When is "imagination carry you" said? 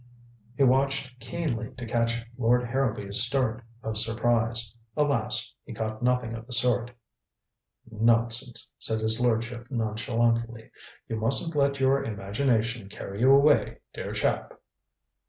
12.03-13.31